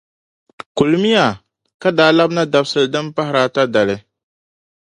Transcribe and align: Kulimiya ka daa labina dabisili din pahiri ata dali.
Kulimiya 0.77 1.25
ka 1.81 1.89
daa 1.97 2.15
labina 2.17 2.43
dabisili 2.51 2.87
din 2.93 3.07
pahiri 3.15 3.39
ata 3.45 3.61
dali. 3.73 3.95